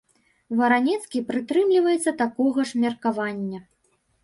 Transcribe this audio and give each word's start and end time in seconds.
Варанецкі 0.61 1.21
прытрымліваецца 1.29 2.15
такога 2.23 2.59
ж 2.73 2.83
меркавання. 2.87 3.59